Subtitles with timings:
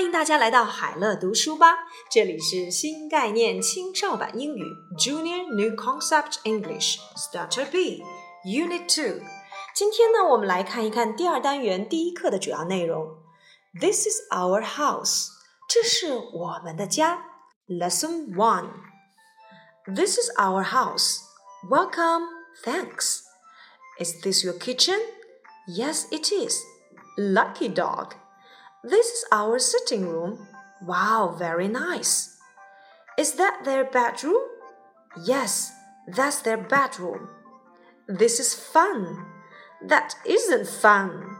[0.00, 4.64] 欢迎大家来到海乐读书吧，这里是新概念青少版英语
[4.98, 8.02] Junior New Concept English Starter B
[8.44, 9.22] Unit Two。
[9.74, 13.16] 今天呢，我们来看一看第二单元第一课的主要内容。
[13.80, 15.28] This is our house，
[15.68, 17.24] 这是我们的家。
[17.68, 21.20] Lesson One。This is our house.
[21.68, 22.24] Welcome.
[22.64, 23.20] Thanks.
[23.98, 24.98] Is this your kitchen?
[25.68, 26.62] Yes, it is.
[27.16, 28.12] Lucky dog.
[28.82, 30.46] This is our sitting room.
[30.80, 32.36] Wow, very nice.
[33.16, 34.42] Is that their bedroom?
[35.24, 35.72] Yes,
[36.06, 37.28] that's their bedroom.
[38.06, 39.24] This is fun.
[39.88, 41.36] That isn't fun.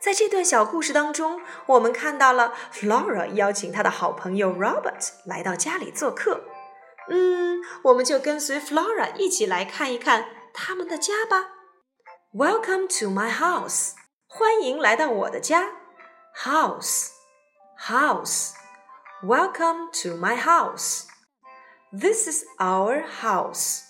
[0.00, 6.44] 在这段小故事当中，我们看到了 Flora 邀请她的好朋友 Robert 来到家里做客。
[7.08, 11.48] 嗯，我们就跟随 Flora 一起来看一看他们的家吧。
[12.32, 13.92] Welcome to my house，
[14.26, 15.70] 欢迎来到我的家。
[16.34, 17.10] house,
[17.76, 18.54] house.
[19.22, 21.06] Welcome to my house.
[21.92, 23.82] This is our house.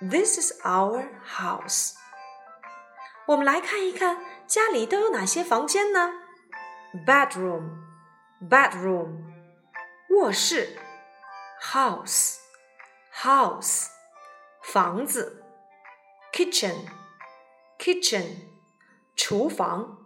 [0.00, 1.94] This is our house.
[3.26, 6.12] 我们来看一看家里都有哪些房间呢？
[7.06, 7.70] Bedroom,
[8.48, 9.24] bedroom，
[10.10, 10.76] 卧室；
[11.60, 12.36] house,
[13.12, 13.88] house，
[14.62, 15.42] 房子；
[16.32, 16.86] kitchen,
[17.78, 18.46] kitchen，
[19.16, 19.96] 厨房；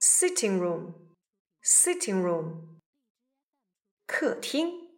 [0.00, 1.01] sitting room。
[1.62, 2.80] sitting room
[4.06, 4.88] 客厅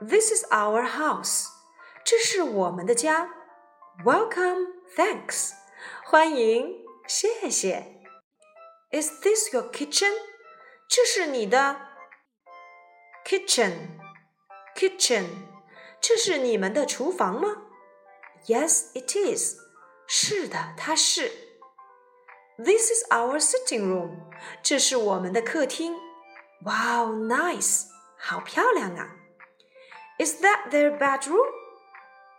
[0.00, 1.46] This is our house
[2.04, 3.30] 这是我们的家
[4.04, 5.52] Welcome thanks
[6.04, 8.00] 欢迎谢谢
[8.90, 10.12] Is this your kitchen
[10.88, 11.80] 这是你的
[13.24, 14.00] kitchen
[14.74, 15.26] kitchen
[16.00, 17.62] 这是你们的厨房吗
[18.46, 19.56] Yes it is
[20.06, 21.47] 是的它是
[22.58, 24.16] this is our sitting room.
[24.62, 25.94] 这是我们的客厅。
[26.64, 27.86] Wow, nice.
[28.16, 29.16] 好漂亮啊。
[30.18, 31.46] Is that their bedroom?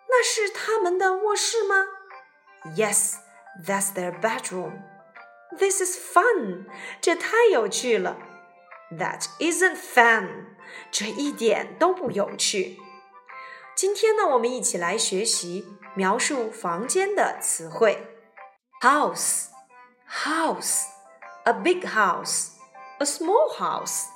[0.07, 1.88] 那是他们的卧室吗？
[2.75, 3.16] Yes,
[3.66, 4.81] that's their bedroom.
[5.57, 6.66] This is fun.
[7.01, 8.17] 这太有趣了。
[8.91, 10.45] That isn't fun.
[10.91, 12.79] 这一点都不有趣。
[13.75, 18.07] 今天呢，我们一起来学习描述房间的词汇。
[18.81, 19.47] House
[20.10, 20.88] house,
[21.47, 22.59] a big house,
[23.00, 24.09] a small house.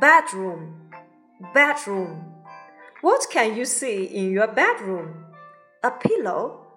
[0.00, 0.90] Bedroom,
[1.52, 2.24] bedroom.
[3.02, 5.26] What can you see in your bedroom?
[5.84, 6.68] A pillow,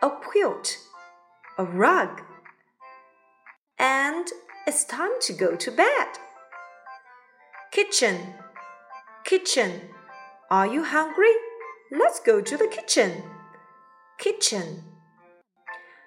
[0.00, 0.78] a quilt,
[1.58, 2.22] a rug.
[3.76, 4.28] And
[4.68, 6.08] it's time to go to bed.
[7.72, 8.34] Kitchen,
[9.24, 9.80] kitchen.
[10.48, 11.34] Are you hungry?
[11.90, 13.24] Let's go to the kitchen.
[14.18, 14.84] Kitchen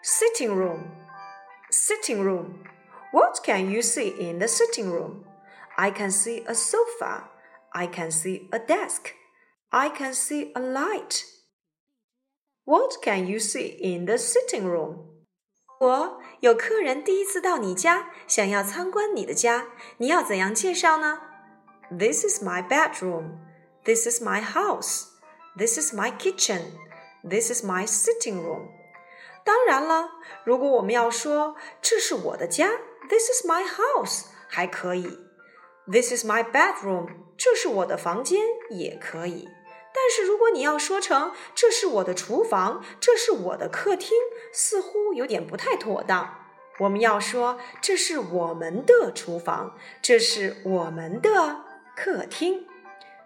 [0.02, 0.90] Sitting room.
[1.70, 2.64] Sitting room.
[3.12, 5.24] What can you see in the sitting room?
[5.76, 7.24] I can see a sofa.
[7.72, 9.14] I can see a desk.
[9.70, 11.24] I can see a light.
[12.64, 15.06] What can you see in the sitting room?
[15.80, 19.66] 我有客人第一次到你家，想要参观你的家，
[19.98, 21.20] 你要怎样介绍呢？
[21.90, 23.38] This is my bedroom.
[23.84, 25.06] This is my house.
[25.56, 26.62] This is my kitchen.
[27.22, 28.68] This is my sitting room.
[29.43, 30.11] 当然了，
[30.43, 32.69] 如果我们要说这是我的家
[33.09, 35.19] ，This is my house，还可以
[35.85, 38.39] ；This is my bedroom，这是我的房间，
[38.69, 39.49] 也可以。
[39.93, 44.17] 但是如果你要说成这是我的厨房，这是我的客厅，
[44.51, 46.39] 似乎有点不太妥当。
[46.79, 51.63] 我们要说这是我们的厨房，这是我们的
[51.95, 52.65] 客厅。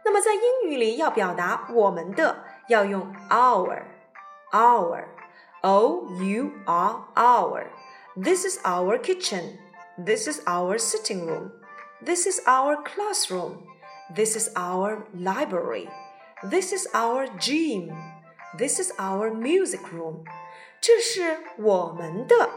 [0.04, 5.04] 那么在英语里要表达我们的，要用 our，our。
[5.63, 7.71] O U R our.
[8.17, 9.59] This is our kitchen.
[9.97, 11.53] This is our sitting room.
[12.05, 13.65] This is our classroom.
[14.15, 15.89] This is our library.
[16.51, 17.93] This is our gym.
[18.59, 20.25] This is our music room.
[20.81, 22.51] 这是我们的。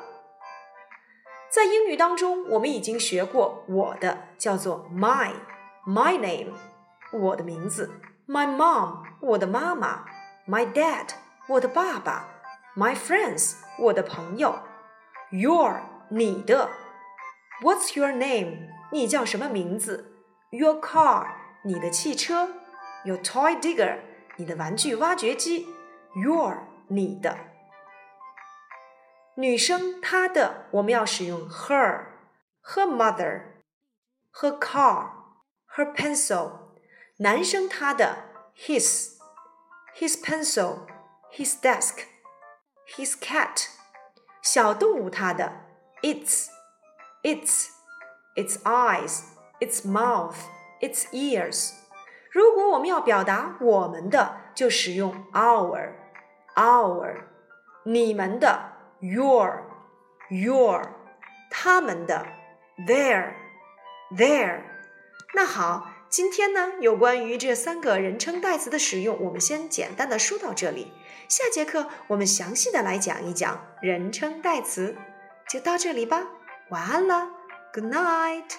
[1.50, 6.54] 在英语当中，我们已经学过我的叫做 my，my name，
[7.14, 7.88] 我的名字；
[8.28, 10.06] my mom，我的妈妈；
[10.48, 11.10] my dad，
[11.48, 12.29] 我的爸爸。
[12.76, 14.60] My friends，我的朋友。
[15.32, 16.70] Your，你的。
[17.62, 18.70] What's your name？
[18.92, 20.14] 你叫什么名字？
[20.52, 21.28] Your car，
[21.64, 22.50] 你的汽车。
[23.04, 24.00] Your toy digger，
[24.38, 25.68] 你的玩具挖掘机。
[26.16, 26.58] Your，
[26.88, 27.38] 你的。
[29.36, 36.52] 女生她的，我们要使用 her。Her mother，her car，her pencil。
[37.18, 38.18] 男生他的
[38.58, 42.06] his，his pencil，his desk。
[42.96, 43.68] his cat，
[44.42, 45.52] 小动物它的
[46.02, 46.48] its
[47.24, 47.68] its
[48.36, 49.22] its eyes
[49.60, 50.36] its mouth,
[50.82, 51.72] its ears。
[52.32, 55.94] 如果我们要表达我们的，就使用 our,
[56.56, 57.16] our。
[57.86, 59.64] 你们的 your,
[60.30, 60.82] your。
[61.50, 62.26] 他们的
[62.86, 63.34] their,
[64.12, 64.62] their。
[65.34, 70.92] 那好，今天呢，有关于这三个人称代词的使用，我们先简单的说到这里。
[71.31, 74.97] 下节课我们详细的来讲一讲人称代词。
[75.49, 76.27] 就到这里吧，
[76.71, 77.29] 晚安了
[77.73, 78.51] ，Good night。